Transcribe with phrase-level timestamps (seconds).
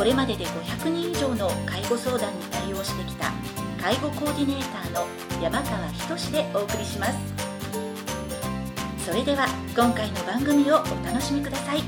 [0.00, 3.30] これまでで500人以上の介護相談に対応してきた
[3.78, 5.06] 介護コーディネーターの
[5.42, 7.18] 山川仁でお送りします。
[9.04, 11.82] それでは今回の番組をお楽しみください。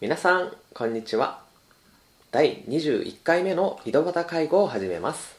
[0.00, 1.42] 皆さんこんにちは。
[2.30, 5.34] 第21回目の井戸端介護を始めます。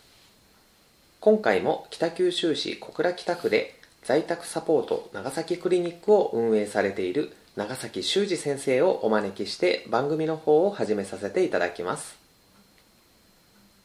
[1.22, 12.18] 今回も北九州市小倉北区で在宅サポート長崎クリニックを運営されている長崎修二先生をお招きして番組の方を始めさせていただきます。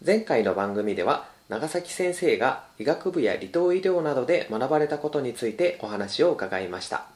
[0.05, 7.07] 前回の番組では長崎先生が医学部や離島医療などで学ばれたことについてお話を伺いました。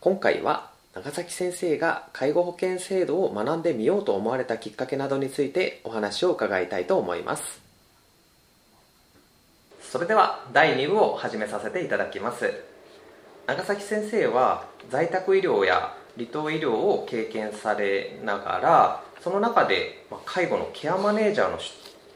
[0.00, 7.63] 今回は長崎先生が介護保険制度を学んでみようと思われたきっかけなどについてお話を伺いたいと思います。
[9.94, 12.52] それでは第2部を始めさせていただきます。
[13.46, 21.60] 長崎先生は在宅医療や離島医療を経験されながらその中で介護のケアマネージャーの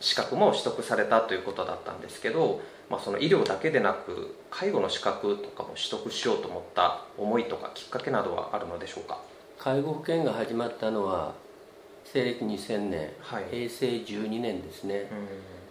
[0.01, 9.21] 資格も取得されたということだったんですけどまあ、その医療だけでなく介護の資格とかも取得しようと思った思いとかきっかけなどはあるのでしょうか？
[9.57, 11.35] 介護保険が始まったのは
[12.05, 15.09] 西暦2000年、はい、平成12年ですね、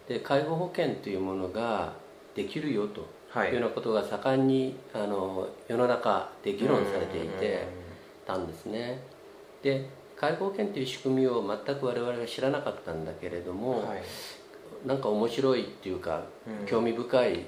[0.07, 1.93] で介護保険というものが
[2.35, 3.01] できるよと
[3.45, 3.51] い。
[3.51, 7.67] うようなことが盛んにあの世の中で議論されていて
[8.25, 8.99] たんですね。
[9.61, 14.01] で介護保険という仕組みを全く我々は知らなかったんだけれども、はい。
[14.85, 16.23] なんか面白いっていうか、
[16.65, 17.45] 興味深い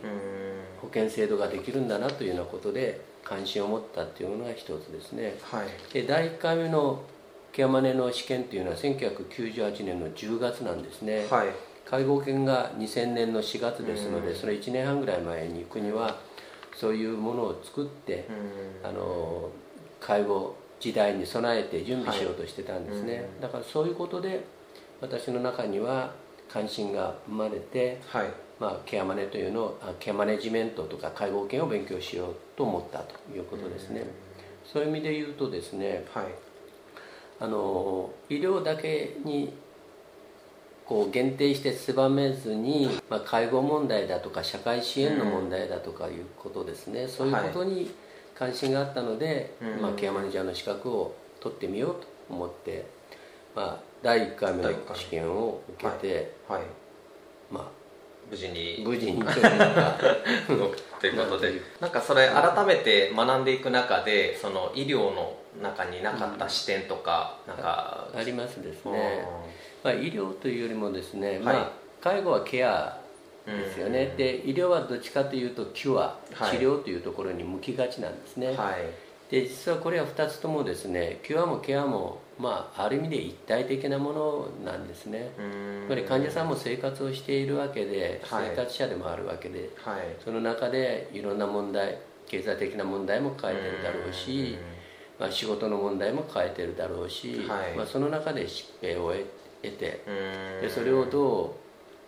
[0.81, 7.03] 保険制度ができるんだなというようなことで関心を持ったっていうのが一つですね、はい、で第1回目の
[7.51, 11.47] ケアマネの試験というのは1998年の10月なんですね、はい、
[11.89, 16.19] 介護保険が2000年の4月ですので、その1年半ぐらい前に国は
[16.75, 18.27] そういうものを作って、
[18.83, 19.49] あの
[19.99, 24.45] 介護時代に備えて準備しようとしてたんですね、はい、だからそういうことで
[25.01, 26.13] 私の中には
[26.51, 28.29] 関心が生まれて、はい、
[28.59, 34.03] まあ、ケアマネというのをケアマネジメントとか介護保険を勉強しようと思ったということですね、
[34.65, 36.25] そういう意味で言うとですね、はい、
[37.39, 39.53] あの医療だけに
[40.89, 47.91] こう限定して狭めずに、まあ、介護問題だとか社会支援の問題だとかいうことですね、そういうことに
[48.33, 52.85] 関心があったので、まあ、ケアマネージャーの資格を取ってみようと思って
[53.55, 56.67] まあ、第1回目の試験を受けて、はい、はい、
[57.51, 57.63] まあ
[58.31, 58.81] 無事に。
[58.85, 61.53] 無事にということで。
[61.79, 69.27] なんかそれ改めて学んでいく中でその医療の中になかった視点とか、なんかありますですね、
[69.83, 72.99] まあ、医療というよりもですね、はい、まあ、介護はケア
[73.45, 85.19] ですよね、で医療はどっちかというとキュア、治療というところに向きがちなんですね、はい、で実はこれは2つともですねキュアもケアもまあ、ある意味で一体的なものなんですね。
[85.19, 85.29] やっ
[85.89, 91.97] ぱり患者さんも生活をしているわけで、生活者でもあるわけで、はい、その中でいろんな問題
[92.29, 94.57] 経済的な問題も抱えてるだろうし
[95.19, 99.25] まあ、仕事の問題も抱えてるだろうし、はい、まあ、その中で疾病を得
[99.67, 100.03] て
[100.61, 101.57] でそれをど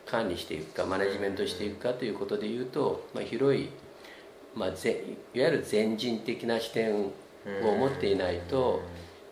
[0.07, 3.69] う管理していくかマネジメントしていくかということでいうと、まあ、広い、
[4.55, 5.03] まあ、ぜ
[5.33, 7.11] いわゆる全人的な視点を
[7.45, 8.81] 持っていないと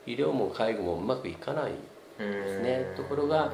[0.05, 1.71] 医療も介護もうまくいかない
[2.17, 2.93] ですね。
[2.95, 3.53] ところが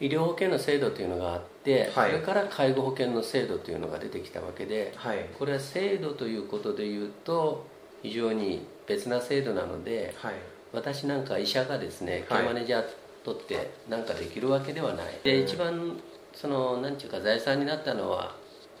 [0.00, 7.66] 医療保険の制度というのがあって、はい、それから介護保険の制度というのが出てきたわけで、はい、これは制度ということでいうと
[8.02, 10.34] 非常に別な制度なので、はい、
[10.72, 12.86] 私なんか医者がですねケアマネージャー
[13.34, 15.06] 取って何かできるわけではない。
[15.22, 15.98] で一番
[16.34, 18.36] その何ていうか財産になったのは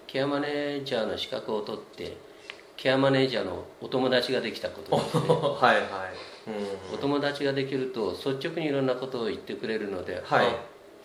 [0.06, 2.16] ケアマネージャーの資格を取って
[2.76, 5.22] ケアマネージャーのお友達ができたことですね。
[5.28, 5.84] はいはい。
[6.94, 10.46] お友達ができると率直にいろんなことを言ってくれるので、はい、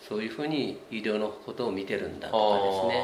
[0.07, 3.03] そういうふうに医療のことを見てるんだとかですね。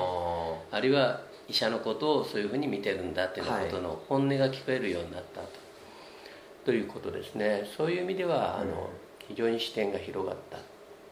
[0.71, 5.47] あるいは医者のことをそういうふうに見てるんだっていうことの本音が聞こえるようになったと,、
[6.65, 7.67] ということですね。
[7.75, 8.89] そういう意味では、あの
[9.29, 10.57] 非常に視点が広がった。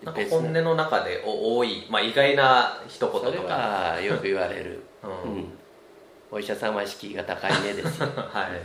[0.03, 5.47] なんか本音の中で多い、まあ、意外な一言とかそれはよく言われる、うん、うん、
[6.29, 8.61] お医者さんは敷居が高いねです はい、はい。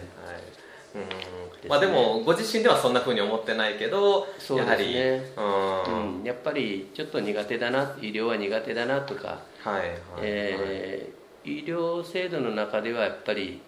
[0.95, 1.69] うん。
[1.71, 5.33] まあ、でもご自身ではそんなふうに思ってないけどそうですね。
[5.37, 9.89] うん、やっぱりちょっと苦手だな医療は苦手だなとか、はいはい。
[10.19, 13.63] えー、医療制度の中ではやっぱり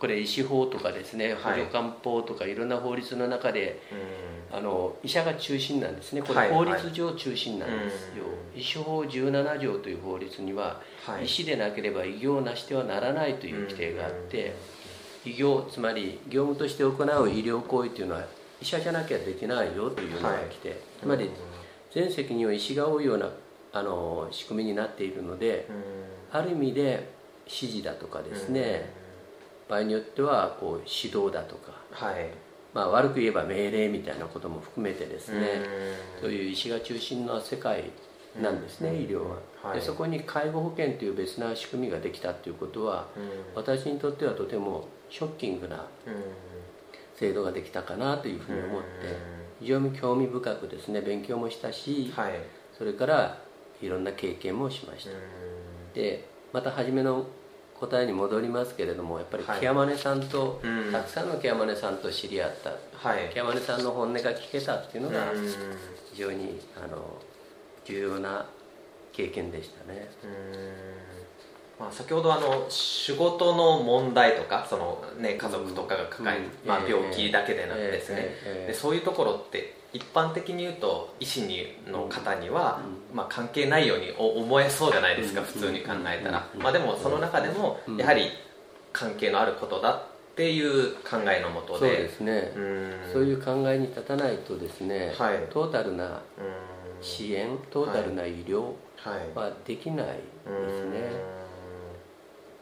[0.00, 3.82] これ医師法とかですね補助官法とかいろんな法律の中で、
[4.50, 6.22] あの医者が中心なんですね。
[6.22, 8.24] これ法律上中心なんですよ、
[8.56, 10.80] 医師法17条という法律には、
[11.22, 14.54] 医師でなければ医業をなしてはならないという規定があって、
[15.26, 18.24] 医業つまり業務として行う医療行為というのは
[18.62, 21.30] 医者じゃなきゃできないよというのが来て、つまり
[21.92, 23.30] 全責任は医師が負うような
[23.74, 25.68] あの仕組みになっているので、
[26.32, 27.10] ある意味で
[27.44, 28.99] 指示だとかですね、
[29.70, 32.28] 場合によってはこう指導だとか、はい、
[32.74, 35.62] まあ、悪く言えば命令みたいなことも含めてですね
[36.20, 37.84] そういう医師が中心の世界
[38.40, 43.08] なんですね、医療は、はい、でそこに介護保険という別な仕組みができたということは、
[43.56, 45.84] 私にとってはとてもショッキングな
[47.16, 48.86] 制度ができたかなというふうに思って
[49.58, 52.34] 非常に興味深くですね勉強もしたし、はい、
[52.78, 53.38] それから
[53.82, 55.10] いろんな経験もしました。
[55.92, 57.26] でまた初めの
[57.80, 65.32] 答えに戻りますけれどもやっぱりケアマネさんと、はい、たくさんのケアマネさんと知り合った、はい、ケアマネさんの本音が聞けたっていうのが
[66.12, 67.18] 非常にあの
[67.84, 68.46] 重要な
[69.12, 70.08] 経験でしたね。
[71.80, 78.36] まあ、先ほどあの仕事の問題とかその、ね、家族とかが抱える、まあ、病気だけでなくですね、
[78.66, 82.82] でそういうところって一般的に言うと医師にの方には、
[83.14, 88.28] まあ、関係ないように思えそうじゃないですか、普通に考えたら、まあ、でもその中でもやはり
[88.92, 91.78] 関係のあることだっていう考えのもとで。
[91.78, 92.52] そうですね。
[93.12, 96.20] そういう考えに立たないとですね、はい、トータルな
[97.00, 98.72] 支援トータルな医療
[99.34, 100.12] はできないで
[100.68, 101.39] すね、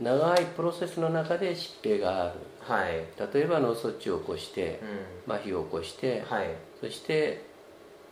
[0.00, 3.05] 長いプロセスの中で疾病がある、はい、
[3.35, 4.81] 例えば脳卒中を起こして、
[5.27, 6.50] うん、麻痺を起こして、はい、
[6.81, 7.45] そして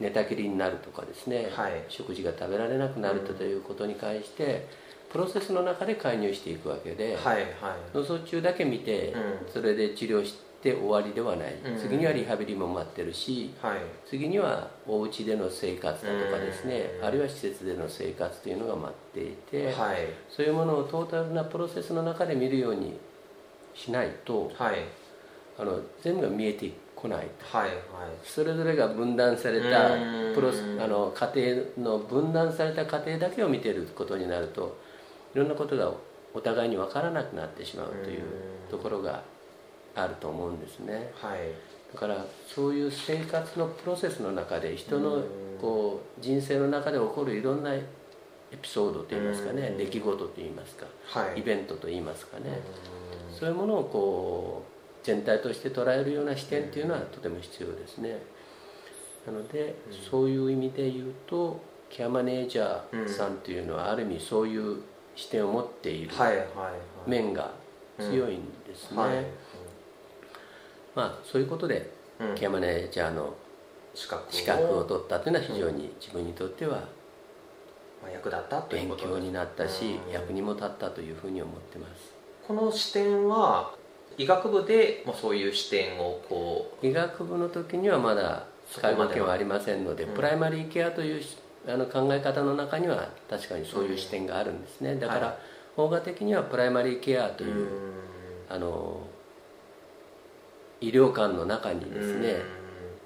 [0.00, 4.68] 寝たきりになるとかですね、はい、食事が食べられなくなるということに関して、
[5.10, 7.46] プロセスの中で介入していくわけで、はいはい、
[7.94, 19.98] 脳卒中だけ見て、うん、それで治療してで終わりではない、次にはリハビリも待ってるし、はい、次にはお家での生活だとかですね、あるいは施設での生活というのが待っていて、はい、
[20.28, 22.98] そういうものをトータルなプロセスの中で見るように
[23.74, 24.76] しないと、はい、
[25.58, 27.80] あの全部が見えてこない、はいはい、
[28.24, 29.90] それぞれが分断された
[30.34, 30.50] プロ
[30.82, 34.78] あの家庭の分断された家庭だけを見てることになると
[35.34, 35.92] いろんなことが
[36.34, 38.22] お互いに分からなくなってしまうという
[38.70, 39.22] ところが
[39.96, 41.38] あると思うんですね、はい、
[41.92, 45.22] だからそういう生活のプロセスの中で人の
[45.60, 47.82] こう人生の中で起こるいろんなエ
[48.60, 52.60] ピソードといいますかね出来事といいますか、はい、イベントといいますかね。
[53.32, 58.18] そういうものをこう全体として捉えるような視点っていうのはとても必要ですね。
[59.26, 59.74] なので
[60.10, 61.60] そういう意味で言うと
[61.90, 64.80] ケアマネージャーさんっていうのはある意味そういう
[65.14, 66.10] 視点を持っている
[67.06, 67.50] 面が
[67.98, 69.30] 強いんですね、
[70.96, 71.92] まあ、そういうことで、
[72.34, 73.34] ケアマネージャーの
[73.94, 76.78] 資格を取ったというのは非常に自分にとっては、
[78.02, 82.14] まあ、役立ったということ勉強になったし、役にも立ったというふうに思ってます。
[82.48, 83.74] この視点は
[84.16, 88.44] 医学部でもそういう視点をこう医学部の時にはまだ
[88.80, 91.22] 介護権はありませんので、プライマリーケアという
[91.68, 95.38] あの考え方の中には確かにそういう視点があるんですね、だから、
[95.74, 97.68] 法画的にはプライマリーケアという、
[98.48, 99.00] あの
[100.86, 102.36] 医療館の中にですね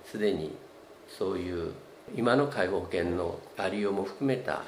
[0.05, 0.55] すでに
[1.09, 1.73] そういう
[2.15, 4.63] 今の介護保険のありようも含めた、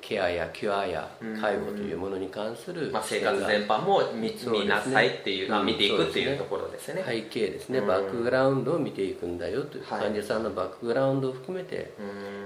[0.00, 1.06] ケアやキュアや
[1.38, 7.04] 介護というものに関する、まあ、生活全般も見見なさいっていう、見ていくっていうところですね。
[7.06, 11.92] 背景ですね、バックグラウンドを見ていくんだよという、患者さんのバックグラウンドを含めて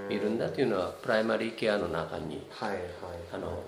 [0.09, 2.79] 見るんだというのはプライマリーケアの中に、はいはい、
[3.33, 3.63] あの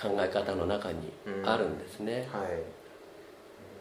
[0.00, 1.12] 考え方の中に
[1.44, 2.75] あるんですね、はい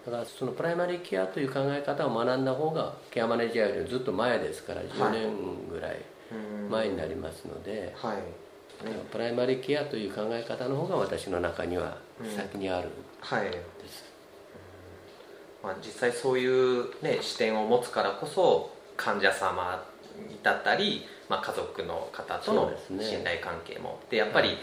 [0.05, 5.97] だからそのプライマリーケアという考え方を学んだ方がケアマネージャーよりずっと前ですから10年ぐらい
[6.69, 8.17] 前になりますので、はい、
[9.11, 11.97] プライマリーケアという考え方の方が私の中には
[12.35, 12.89] 先にある。
[12.89, 12.93] で
[13.25, 13.51] す、はい
[15.63, 19.83] まあ、実際そういう、ね、視点を持つからこそ患者様
[20.43, 22.71] だったり、まあ、家族の方との
[23.01, 23.99] 信頼関係も。
[24.11, 24.57] で、ね、やっぱり、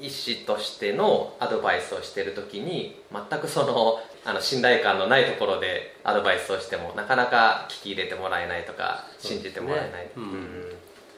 [0.00, 10.10] 医師としてのアドバイスをしている時に全くそのあの信頼感のないところでアドバイスをしてもなかなか聞き入れてもらえないとか信じてもらえない。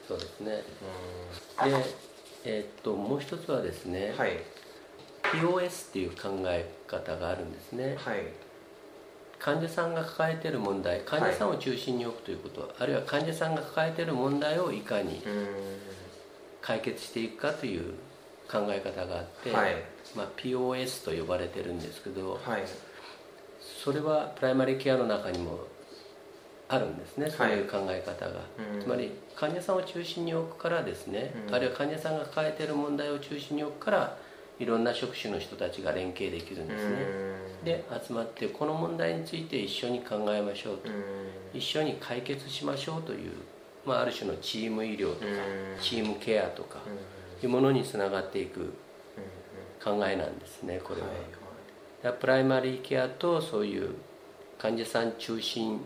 [0.07, 0.63] そうですね、
[1.63, 1.85] うん、で、
[2.43, 4.39] えー、っともう一つはですね、はい、
[5.21, 8.23] POS っていう考え方があるんですね、はい、
[9.37, 15.21] 患者さんが抱えている問題患者さんを中心に置くということ、はい、あるいは患者さんが抱えている問題をいかに
[16.61, 17.93] 解決していくかという
[18.51, 19.75] 考え方があって、はい、
[20.15, 22.63] まあ、POS と呼ばれてるんですけど、はい、
[23.83, 25.67] それはプライマリーケアの中にも
[26.67, 28.41] あるんですねそういう考え方が、
[28.79, 34.17] つまり患者さんを中心に置くからですね、あるいは患者さんが抱えている問題を中心に置くから
[34.59, 36.97] いろんな職種の人たちが連携できるんですね。
[37.63, 40.89] で集まってこの問題について一緒に考えましょうと。
[41.53, 43.31] 一緒に解決しましょうという、
[43.85, 45.25] まあ、ある種のチーム医療とか
[45.81, 46.79] チームケアとか
[47.41, 48.73] いうものにつながっていく
[49.83, 51.07] 考えなんですねこれは。
[52.19, 53.95] プライマリーケアとそういう
[54.57, 55.81] 患者さん中心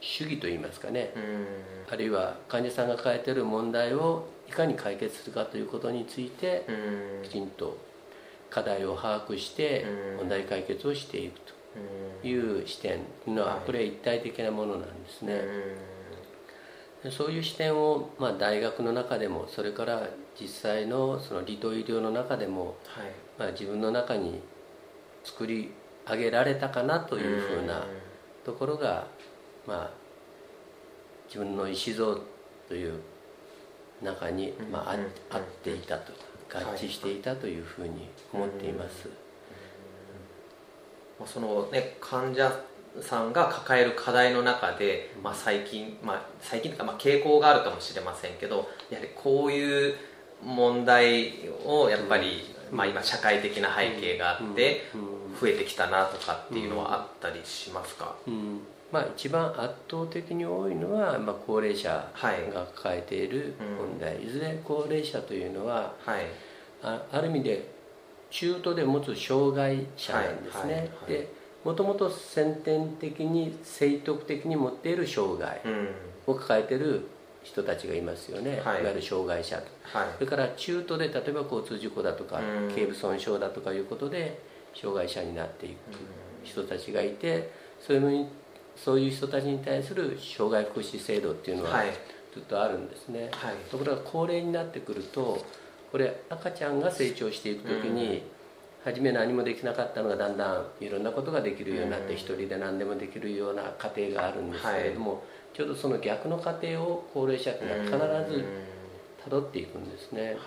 [0.00, 1.12] 主義といいますかね。
[1.90, 6.66] あるいは患者さんが抱えている問題をいかに解決するかということについて
[7.24, 7.76] きちんと
[8.50, 9.84] 課題を把握して
[10.18, 11.40] 問題解決をしていく
[12.22, 15.42] という視点というのはこれは一体的なものなんですね。
[17.10, 20.08] そういう視点を、まあ、大学の中でもそれから
[20.40, 23.04] 実際のその離島医療の中でも、はい、
[23.38, 24.40] まあ、自分の中に
[25.26, 25.72] 作り
[26.08, 27.84] 上げられたかなというふうな
[28.44, 29.08] ところが、
[29.66, 29.90] まあ、
[31.26, 32.16] 自分の石像
[32.68, 33.00] という
[34.00, 34.96] 中に、まあ、
[35.30, 36.12] あっていたと
[36.52, 39.08] 合致していたというふうに思っています。
[41.24, 42.52] そのね患者
[43.00, 49.96] さんが抱える課題の中で、まあ、最近、まあ、最近というか、まあ、傾向があるかもしれませんけどやはりこういう
[50.44, 54.82] 問題をやっぱり、まあ、今社会的な背景があって
[55.40, 58.60] 増えてきたなとかっていうのはあったりしますか、うん。
[58.92, 61.88] まあ、一番圧倒的に多いのは、まあ、高齢者
[62.22, 66.26] が抱えている問題、はい、いずれ高齢者というのは、はい、
[66.82, 67.68] あある意味で
[68.30, 70.82] 中途で持つ障害者なんですね、はい。
[70.82, 71.28] はい、で
[71.64, 75.60] もともと先天的に正徳的に持っている障害
[76.26, 77.08] を抱えている
[77.46, 79.64] 人たちがいますよね、はい、いわゆる障害者と、
[80.18, 82.40] それから中途で例えば交通事故だとか
[82.74, 84.40] 頸部損傷だとかいうことで
[84.74, 85.76] 障害者になっていく
[86.42, 87.50] 人たちがいて
[87.80, 88.28] そういうのに
[88.74, 91.84] そういう人たちに対する障害福祉制度っていうのは
[92.34, 95.44] ずっとあるんですね、はい、ところが高齢になってくると
[95.92, 98.22] これ赤ちゃんが成長していく時に、
[98.84, 105.20] 初め何もできなかったのがだんだんいろんなことができるようになって一人で何でもできるような家庭があるんですけれども、はい、
[105.56, 108.44] ちょうどその逆の過程を高齢者っていうのは必ず
[109.24, 110.46] たどっていくんですね、はい、だか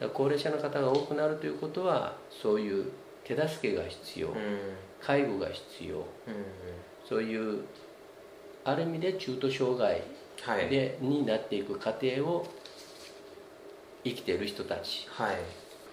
[0.00, 2.92] ら高齢者の方が多くなるということはそういう
[3.24, 4.28] 手助けが必要
[5.00, 6.04] 介護が必要
[7.08, 7.62] そういう
[8.64, 10.02] ある意味で中途障害
[10.68, 12.46] で、はい、になっていく過程を
[14.04, 15.36] 生きている人たち、はい、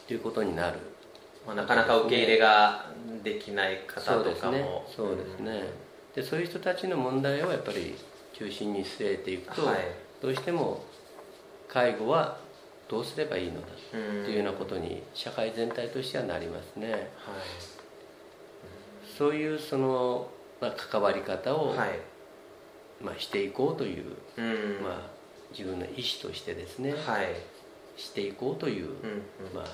[0.06, 0.80] ということになる、
[1.48, 2.88] まあ、なかなか受け入れが
[3.24, 4.86] できない方とかも。
[4.94, 5.64] そうですね、
[6.14, 7.96] でそういう人たちの問題をやっぱり
[8.34, 9.78] 中心に据えていくと、はい、
[10.22, 10.84] どうしても
[11.68, 12.38] 介護は
[12.88, 17.02] どうすればいいのだというようなことに社会全体としてはなりますね、はい、
[19.18, 20.30] そういうその
[20.62, 22.00] まあ、関わり方を、はい、
[23.02, 24.04] まあ、していこうという、
[24.84, 25.10] まあ、
[25.52, 27.28] 自分の意思としてですね、はい、
[27.98, 28.90] していこうという、
[29.54, 29.66] まあ、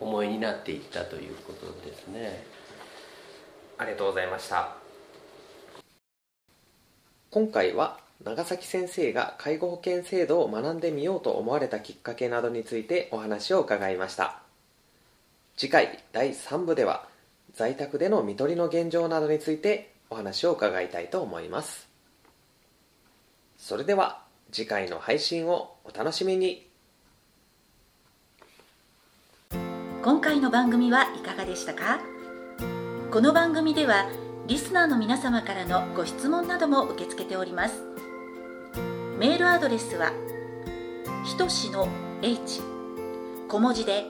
[0.00, 2.44] 思いになっていったということですね。
[3.76, 4.83] ありがとうございました
[7.34, 14.40] 今回は長崎先生が介護保険制度を学んでみようと思われたきっかけなどについてお話を伺いました。
[15.56, 17.08] 次回第3部では
[17.56, 21.88] 在宅での看取りの現状などについてお話を伺いたいと思います。
[23.58, 24.22] それでは
[24.52, 26.68] 次回の配信をお楽しみに。
[30.04, 31.98] 今回の番組はいかがでしたか？
[33.10, 34.06] この番組では
[34.46, 37.82] リスナーの皆様からのご質問なども受け付けております
[39.18, 40.12] メールアドレスは
[41.24, 41.88] ひとしの
[42.20, 42.60] h
[43.48, 44.04] 小文字で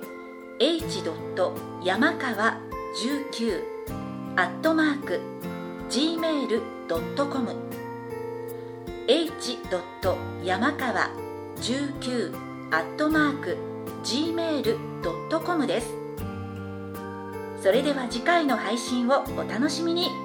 [0.59, 1.05] h.
[1.85, 2.59] 山川
[2.97, 3.63] 19
[4.35, 5.21] アットマーク
[5.89, 7.57] gmail.com
[9.07, 9.59] h.
[10.43, 11.11] 山川
[11.61, 12.35] 19
[12.73, 13.57] アットマーク
[14.03, 15.95] gmail.com です
[17.63, 20.24] それでは次回の配信をお楽しみに